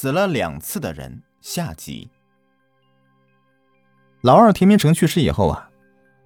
[0.00, 2.08] 死了两次的人下集。
[4.22, 5.68] 老二田明成去世以后啊，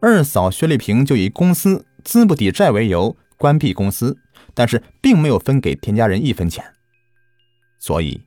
[0.01, 4.17] 二嫂薛丽萍就以公司资不抵债为由关闭公司，
[4.55, 6.65] 但是并没有分给田家人一分钱。
[7.81, 8.23] 所以，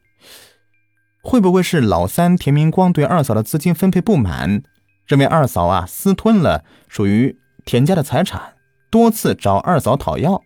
[1.21, 4.61] 会不会是老三田明光对二嫂的资金分配不满，
[5.05, 8.55] 认为二嫂啊私吞了属于田家的财产，
[8.89, 10.43] 多次找二嫂讨要？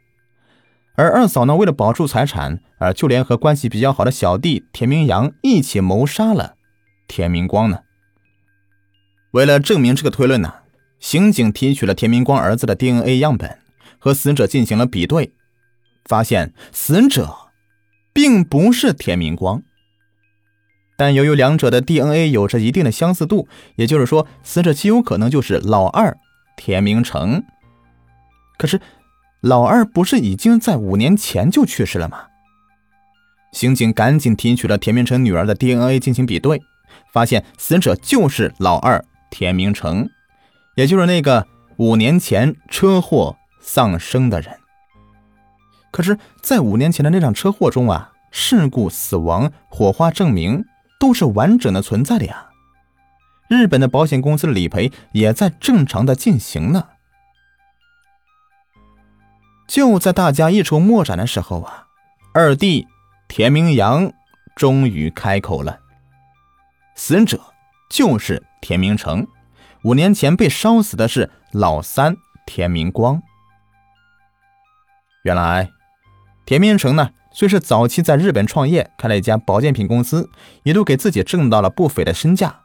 [1.01, 6.53] 而二嫂呢，为了保住财产，而就连和关系比较好的小弟田明阳一起谋杀了
[7.07, 7.79] 田明光呢？
[9.31, 10.53] 为了证明这个推论呢，
[10.99, 13.57] 刑警提取了田明光儿子的 DNA 样本，
[13.97, 15.31] 和死者进行了比对，
[16.05, 17.35] 发现死者
[18.13, 19.63] 并不是田明光。
[20.95, 26.15] 但由于两者的 DNA 有着一定的相似度，也就是说，死者极有可能就是老二
[26.55, 27.43] 田明成。
[28.59, 28.79] 可是。
[29.41, 32.25] 老二不是已经在五年前就去世了吗？
[33.51, 36.61] 刑警赶紧提取了田明成女儿的 DNA 进行比对，
[37.11, 40.07] 发现死者就是老二田明成，
[40.75, 44.55] 也就是那个五年前车祸丧生的人。
[45.89, 50.63] 可是，在五年前的那场车祸中啊，事故死亡火化证明
[50.99, 52.45] 都是完整的存在的呀，
[53.49, 56.89] 日本的保险公司理赔也在正常的进行呢。
[59.71, 61.87] 就在大家一筹莫展的时候啊，
[62.33, 62.89] 二弟
[63.29, 64.11] 田明阳
[64.53, 65.79] 终于开口了
[66.93, 67.39] ：“死者
[67.89, 69.25] 就是田明成，
[69.83, 73.21] 五年前被烧死的是老三田明光。”
[75.23, 75.69] 原来，
[76.45, 80.29] 田明成呢，虽是早期在日本创业，开了一家保健品公司，
[80.63, 82.59] 一度给自己挣到了不菲的身价。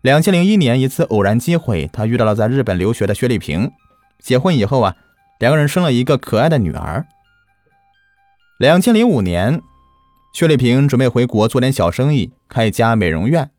[0.00, 3.70] 两千零一年一次偶然机会，他遇到了在日本留学的薛丽萍，
[4.18, 4.96] 结婚以后啊。
[5.40, 7.06] 两个人生了一个可爱的女儿。
[8.58, 9.62] 两千零五年，
[10.34, 13.50] 薛丽萍准备回国做点小生意，开一家美容院。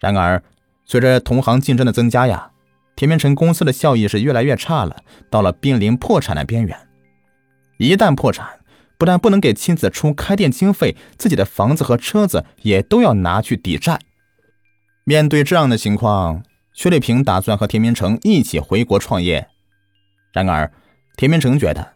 [0.00, 0.42] 然而，
[0.84, 2.50] 随着同行竞争的增加呀，
[2.96, 4.96] 田明成公司的效益是越来越差了，
[5.30, 6.76] 到了濒临破产的边缘。
[7.78, 8.58] 一旦破产，
[8.98, 14.00] 不但不能给妻子出开店经费，自己的房子和车子也都要拿去抵债。
[15.04, 16.42] 面对这样的情况，
[16.72, 19.46] 薛丽萍打算和田明成一起回国创业。
[20.32, 20.72] 然而，
[21.16, 21.94] 田明成觉得，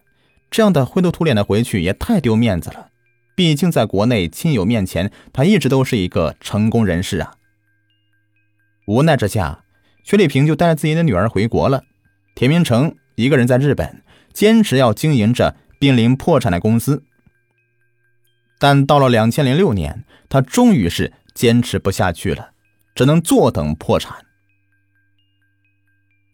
[0.51, 2.89] 这样的灰头土脸的回去也太丢面子了。
[3.35, 7.35] 毕竟在国内亲友面前，他一直都是一个成功人士啊。
[8.87, 9.65] 无奈之下，
[10.03, 11.85] 薛丽萍就带着自己的女儿回国了。
[12.35, 14.03] 田明成一个人在日本，
[14.33, 17.05] 坚持要经营着濒临破产的公司。
[18.59, 22.51] 但到了两千零六年，他终于是坚持不下去了，
[22.95, 24.25] 只能坐等破产。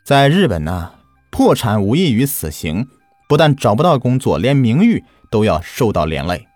[0.05, 0.95] 在日本呢？
[1.35, 2.87] 破产无异于死刑，
[3.29, 5.03] 不但找不到工作，连名誉
[5.33, 6.47] 都要受到连累。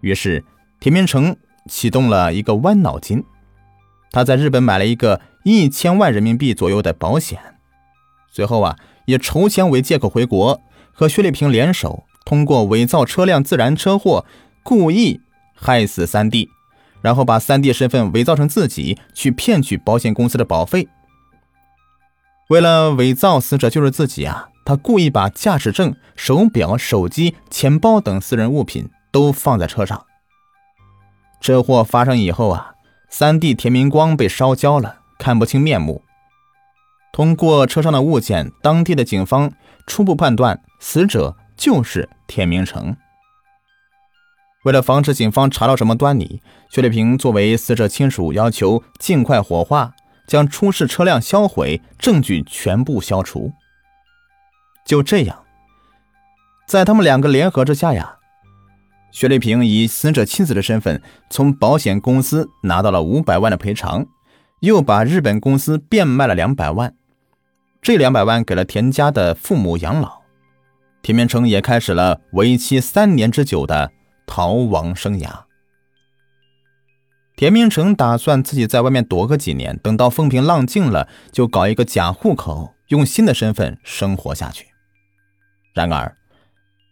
[0.00, 0.42] 于是，
[0.80, 1.36] 田明成
[1.68, 3.22] 启动了一个弯脑筋，
[4.10, 7.38] 他在日本买了一个一千万人民币左右的保险，
[8.32, 14.24] 随后啊，以筹钱为借口回国，和薛丽萍联手，通过伪造车辆自燃车祸，
[14.62, 15.20] 故意
[15.54, 16.48] 害死三弟，
[17.02, 20.88] 然后把三弟身份伪造成自己，去骗取保险公司的保费。
[22.48, 30.04] 为了伪造死者就是自己啊，他故意把驾驶证、手表、手机、钱包等私人物品都放在车上。
[31.40, 32.74] 车祸发生以后啊，
[33.08, 36.02] 三弟田明光被烧焦了，看不清面目。
[37.12, 39.52] 通过车上的物件，当地的警方
[39.86, 42.96] 初步判断死者就是田明成。
[44.64, 49.92] 为了防止警方查到什么端倪，薛丽萍作为死者亲属，要求尽快火化。
[50.26, 53.52] 将出事车辆销毁，证据全部消除。
[54.84, 55.44] 就这样，
[56.66, 58.16] 在他们两个联合之下呀，
[59.10, 64.06] 薛丽萍以死者妻子的身份，从保险公司拿到了五百万的赔偿，
[64.60, 66.94] 又把日本公司变卖了两百万。
[67.80, 70.22] 这两百万给了田家的父母养老。
[71.02, 73.92] 田明成也开始了为期三年之久的
[74.26, 75.28] 逃亡生涯。
[77.36, 84.68] 田明成打算自己在外面躲个几年，等到风平浪静了，就搞一个假户口，用新的身份生活下去。
[85.72, 86.16] 然而，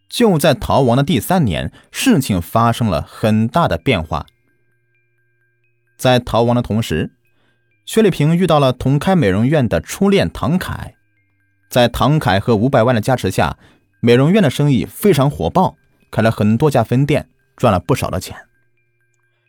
[0.08, 4.26] 就在逃亡的第三年，事情发生了很大的变化。
[5.96, 7.12] 在逃亡的同时，
[7.86, 10.96] 薛丽萍遇到了同开美容院的初恋唐凯，
[11.68, 13.56] 在唐凯和五百万的加持下，
[14.00, 15.76] 美容院的生意非常火爆，
[16.10, 18.36] 开了很多家分店，赚了不少的钱。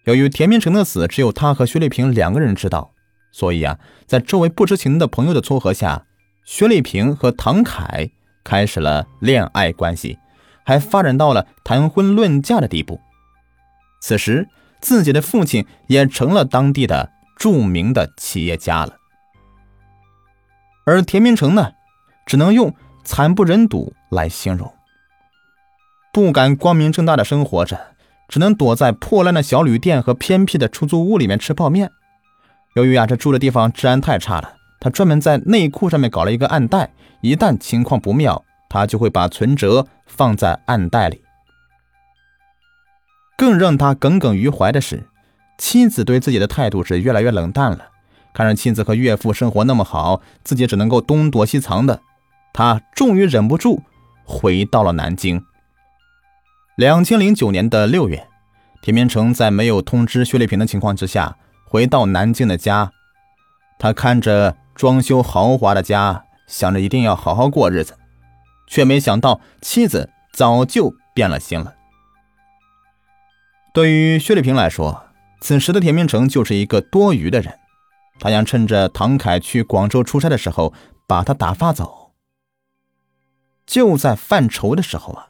[0.03, 2.91] 由于田明成的死只有他和薛丽萍两个人知道，
[3.31, 6.05] 所以啊，在周围不知情的朋友的撮合下，
[6.45, 8.09] 薛丽萍和唐凯
[8.43, 10.19] 开始了恋爱关系，
[10.65, 12.99] 还发展到了谈婚论嫁的地步。
[14.01, 14.47] 此时
[14.81, 18.97] 自己的父亲也成了当地的著名的企业家了，
[20.85, 21.71] 而田明成呢，
[22.25, 22.75] 只能用
[23.05, 24.73] 惨不忍睹来形容。
[26.11, 27.92] 不敢光明正大的生活着，
[28.27, 31.91] 只能躲在破烂的小旅店和偏僻的出租屋里面吃泡面。
[32.75, 36.91] 由于啊，这住的地方治安太差了，他专门在内裤上面搞了一个暗袋，
[37.21, 41.21] 一旦情况不妙，他就会把存折放在暗袋里。
[43.37, 45.07] 更让他耿耿于怀的是，
[45.57, 47.89] 妻子对自己的态度是越来越冷淡了。
[48.33, 52.01] 看着妻子和岳父生活那么好，自己只能够东躲西藏的，
[52.51, 53.83] 他终于忍不住
[54.23, 55.43] 回到了南京。
[56.75, 58.27] 两千零九年的六月，
[58.81, 61.37] 田明成在没有通知薛丽萍的情况之下，
[61.67, 62.91] 回到南京的家。
[63.77, 67.95] 他看着装修豪华的家，想着一定要好好过日子，
[68.65, 71.75] 却没想到妻子早就变了心了。
[73.71, 75.03] 对于薛丽萍来说，
[75.41, 77.59] 此时的田明成就是一个多余的人，
[78.19, 80.73] 他想趁着唐凯去广州出差的时候
[81.05, 82.13] 把他打发走。
[83.67, 85.27] 就在犯愁的时候啊。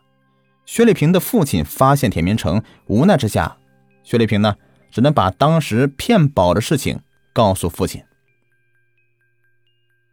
[0.66, 3.58] 薛丽萍的父亲发现田明成，无奈之下，
[4.04, 4.56] 薛丽萍呢，
[4.92, 7.02] 只能把当时骗保的事情
[7.34, 8.04] 告诉父亲。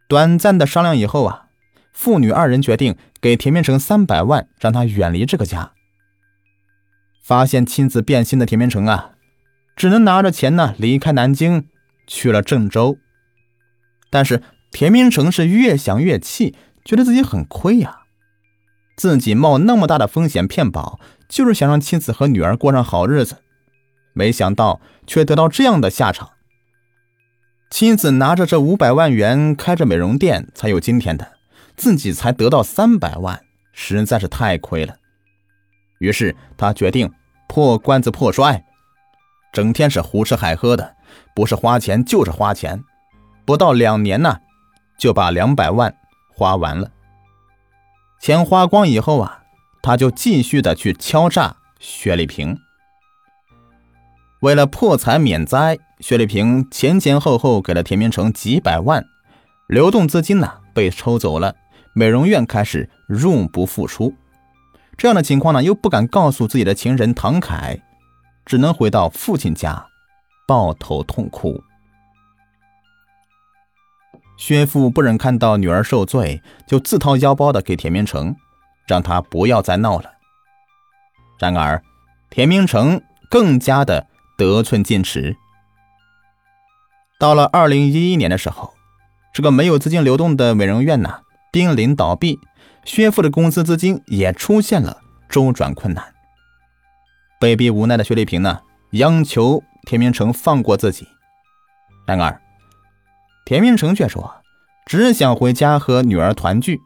[0.07, 1.47] 短暂的商量以后啊，
[1.93, 5.71] 父女二人决定给田明成三百万，让他远离这个家。
[7.23, 9.11] 发现亲子变心的田明成啊，
[9.75, 11.69] 只能拿着钱呢离开南京，
[12.05, 12.97] 去了郑州。
[14.09, 16.53] 但是田明成是越想越气，
[16.83, 18.00] 觉得自己很亏呀。
[18.95, 23.37] 自己冒那么大的风险骗保，就是想让妻子和女儿过上好日子，
[24.13, 26.29] 没想到却得到这样的下场。
[27.69, 31.25] 妻子拿着这五百万元开着美容店才有今天的，
[31.75, 33.41] 自己才得到三百万，
[33.71, 34.95] 实在是太亏了。
[35.99, 37.11] 于是他决定
[37.47, 38.63] 破罐子破摔，
[39.53, 40.95] 整天是胡吃海喝的，
[41.33, 42.83] 不是花钱就是花钱，
[43.45, 44.37] 不到两年呢，
[44.99, 45.95] 就把两百万
[46.35, 46.91] 花完了。
[48.21, 49.41] 钱花光以后啊，
[49.81, 52.55] 他就继续的去敲诈薛丽萍。
[54.41, 59.03] 为了破财免灾，薛丽萍前前后后给了田明成几百万，
[59.67, 61.55] 流动资金呢被抽走了，
[61.93, 64.13] 美容院开始入不敷出。
[64.95, 67.81] 这样的情况呢，又不敢告诉自己的情人唐凯，
[68.45, 69.87] 只能回到父亲家，
[70.47, 71.63] 抱头痛哭。
[74.41, 78.35] 薛父不忍看到女儿受罪，就自掏腰包的给田明成，
[78.87, 80.13] 让他不要再闹了。
[81.37, 81.83] 然而，
[82.31, 82.99] 田明成
[83.29, 84.07] 更加的
[84.39, 85.37] 得寸进尺。
[87.19, 88.73] 到了二零一一年的时候，
[89.31, 91.19] 这个没有资金流动的美容院呢，
[91.51, 92.39] 濒临倒闭，
[92.83, 96.15] 薛父的公司资金也出现了周转困难。
[97.39, 98.61] 被逼无奈的薛丽萍呢，
[98.93, 101.07] 央求田明成放过自己。
[102.07, 102.41] 然而，
[103.43, 104.41] 田明成却说
[104.85, 106.79] ：“只想回家和女儿团聚，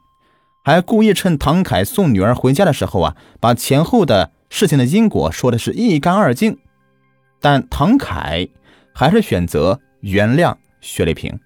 [0.64, 6.58] 还故意趁唐凯送女儿回家的时候啊，把前后的事情的因果说的是一干二净。
[7.40, 8.48] 但唐凯
[8.94, 11.40] 还是选择原谅薛丽萍。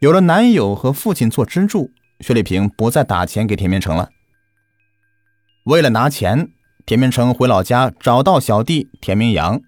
[0.00, 4.10] 有了男友和父亲做支柱，薛丽萍不再打钱给田明成了。
[5.64, 6.50] 为了拿钱，
[6.84, 9.60] 田明成回老家找到小弟田明阳。”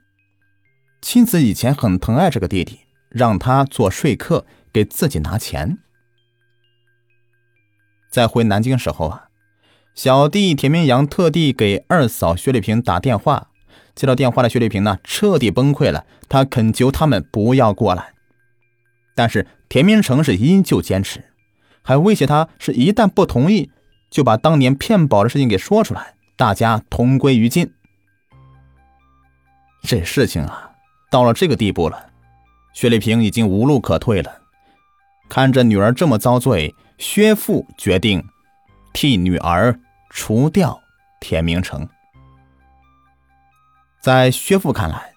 [1.00, 5.78] 妻子以前很疼爱这个弟弟，让他做说客给自己拿钱。
[8.10, 9.28] 在回南京时候啊，
[9.94, 13.48] 小弟田明阳特地给二嫂薛丽萍打电话。
[13.94, 18.14] 接到电话的薛丽萍呢，彻底崩溃了，她恳求他们不要过来。
[19.14, 21.24] 但是田明成是依旧坚持，
[21.82, 23.70] 还威胁他是一旦不同意，
[24.08, 27.72] 就把当年骗保的事情给说出来，大家同归于尽。
[29.82, 30.67] 这事情啊。
[31.10, 32.10] 到了这个地步了，
[32.74, 34.42] 薛丽萍已经无路可退了。
[35.28, 38.22] 看着女儿这么遭罪，薛父决定
[38.92, 39.78] 替女儿
[40.10, 40.80] 除掉
[41.20, 41.88] 田明成。
[44.00, 45.12] 在薛父看来，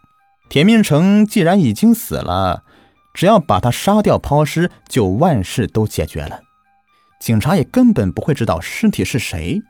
[0.49, 2.63] 田明成既然已经死了，
[3.13, 6.41] 只要把他杀掉抛尸，就万事都解决了。
[7.19, 9.61] 警察也根本不会知道尸体是谁，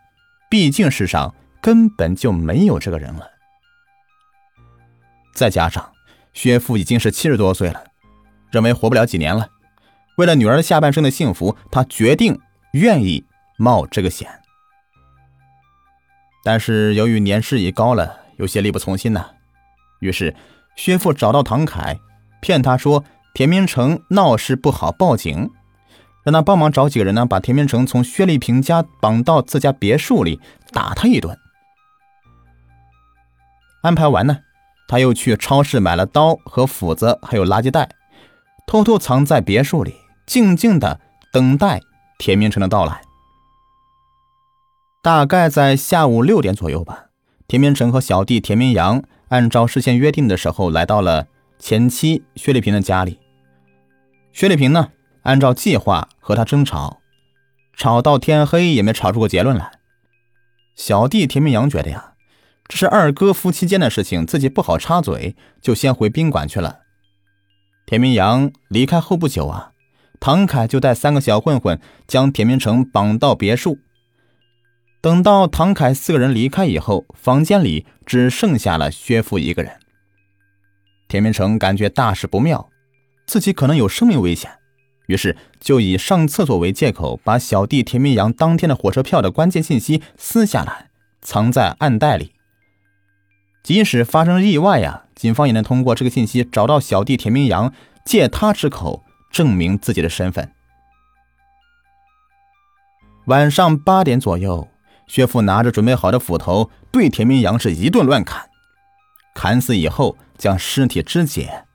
[0.49, 3.27] 毕竟世上根本就没有这个人了。
[5.33, 5.91] 再加上。
[6.33, 7.83] 薛父已经是七十多岁了，
[8.51, 9.49] 认为活不了几年了。
[10.17, 12.39] 为了女儿下半生的幸福，他决定
[12.73, 13.25] 愿意
[13.57, 14.29] 冒这个险。
[16.43, 19.29] 但是由于年事已高了，有些力不从心呐。
[19.99, 20.35] 于是
[20.75, 21.99] 薛父找到唐凯，
[22.41, 25.51] 骗他说田明成闹事不好报警，
[26.23, 30.39] 让他帮忙找几个人呢，把田明成从薛丽萍家绑到自家别墅里
[30.71, 31.37] 打他一顿。
[33.81, 34.39] 安排完呢，
[34.91, 37.95] 他又去超市买了刀和斧子，还有垃圾袋，
[38.67, 39.95] 偷偷藏在别墅里，
[40.25, 40.99] 静静的
[41.31, 41.79] 等待
[42.19, 43.01] 田明成的到来。
[45.01, 47.05] 大概在下午六点左右吧，
[47.47, 53.17] 田明成和小弟田明阳按照事先约定的时候来到了前妻薛丽萍的家里。
[54.33, 54.89] 薛丽萍呢，
[55.23, 56.99] 按照计划和他争吵，
[57.77, 59.71] 吵到天黑也没吵出个结论来。
[60.75, 62.10] 小弟田明阳觉得呀，
[62.71, 66.79] 这是二哥夫妻间的事情，自己不好插嘴，就先回宾馆去了。
[67.85, 69.73] 田明阳离开后不久啊，
[70.21, 73.79] 唐凯就带三个小混混将田明成绑到别墅。
[75.01, 79.73] 等到唐凯四个人离开以后，房间里只剩下了薛父一个人。
[81.09, 82.69] 田明成感觉大事不妙，
[83.27, 84.49] 自己可能有生命危险，
[85.07, 90.89] 于是就以上厕所为借口，把小弟田明阳当天的火车票的关键信息撕下来，
[91.21, 92.31] 藏在暗袋里。
[93.63, 100.51] 即使发生意外呀，警方也能通过这个信息找到小弟田明阳，借他之口证明自己的身份。
[103.25, 104.67] 晚上八点左右。
[105.07, 108.49] 薛父拿着准备好的斧头，对田明阳是一顿乱砍，
[109.33, 111.65] 砍死以后将尸体肢解。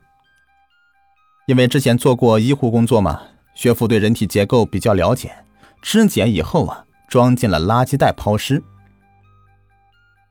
[1.45, 3.21] 因为之前做过医护工作嘛，
[3.53, 5.31] 薛父对人体结构比较了解。
[5.83, 8.63] 肢解以后啊，装进了垃圾袋抛尸。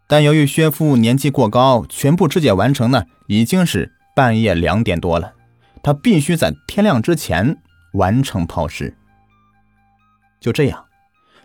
[0.07, 5.35] 但由于薛父年纪过高，全部肢解完成呢，已经是半夜两点多了，
[5.83, 7.59] 他必须在天亮之前
[7.93, 8.97] 完成抛尸。
[10.41, 10.85] 就这样。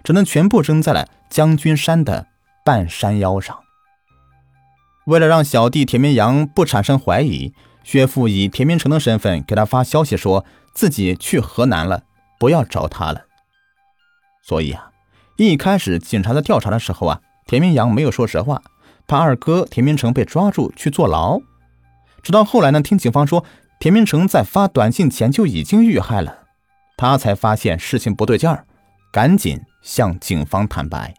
[0.04, 2.26] 只能全部扔在了将军山的
[2.66, 3.56] 半山腰上。
[5.06, 7.54] 为了让小弟田明阳不产生怀疑，
[7.84, 12.02] 薛父以田明成的身份给他发消息，说自己去河南了，
[12.40, 13.26] 不要找他了。
[14.42, 14.92] 所以啊，
[15.38, 18.62] 一开始警察在调查的时候啊，田明阳没有说实话，
[19.06, 21.42] 怕二哥田明成被抓住去坐牢。
[22.24, 23.44] 直到后来呢，听警方说
[23.78, 26.44] 田明成在发短信前就已经遇害了，
[26.96, 28.66] 他才发现事情不对劲儿，
[29.12, 29.60] 赶紧。
[29.82, 31.16] 向警方坦白，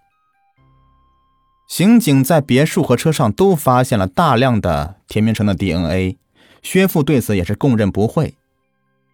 [1.69, 6.17] 刑警在别墅和车上都发现了大量的田明成的 DNA，
[6.62, 8.37] 薛父对此也是供认不讳。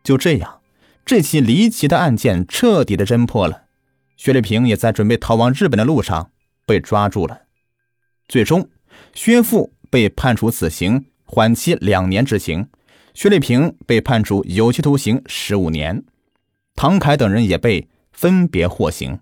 [0.05, 0.61] 就这样，
[1.05, 3.63] 这起离奇的案件彻底的侦破了。
[4.19, 6.31] 薛丽萍也在准备逃往日本的路上
[6.69, 7.47] 被抓住了。
[8.29, 8.69] 最终，
[9.15, 12.65] 薛父被判处死刑，缓期两年执行；
[13.15, 16.05] 薛丽萍被判处有期徒刑十五年，
[16.75, 19.21] 唐凯等人也被分别获刑。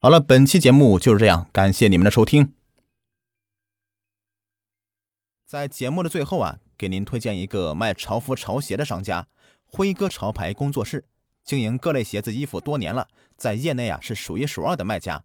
[0.00, 2.52] 好了，本期节目就是这样，感谢你们的收听。
[5.46, 9.26] 在节目的最后啊，给您推荐一个卖潮服潮鞋的商家——
[9.64, 11.06] 辉哥潮牌工作室，
[11.42, 15.24] 经营各类鞋子衣服多年了，在业内啊是数一数二的卖家，